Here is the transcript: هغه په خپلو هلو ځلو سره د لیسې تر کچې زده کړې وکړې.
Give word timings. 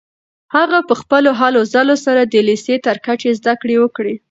هغه 0.55 0.79
په 0.87 0.93
خپلو 1.01 1.29
هلو 1.41 1.61
ځلو 1.73 1.95
سره 2.05 2.21
د 2.23 2.35
لیسې 2.47 2.75
تر 2.85 2.97
کچې 3.05 3.31
زده 3.39 3.53
کړې 3.61 3.75
وکړې. 3.83 4.13